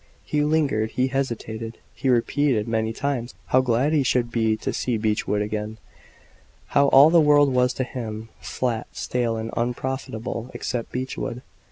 [0.23, 4.97] He lingered he hesitated he repeated many times how glad he should be to see
[4.97, 5.77] Beechwood again;
[6.69, 11.43] how all the world was to him "flat, stale, and unprofitable," except Beechwood.